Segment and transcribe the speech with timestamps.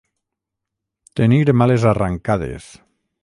[1.19, 2.71] Tenir males arrancades.